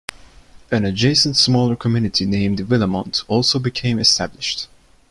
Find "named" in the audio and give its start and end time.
2.25-2.57